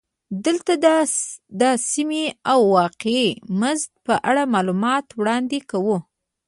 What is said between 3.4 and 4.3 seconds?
مزد په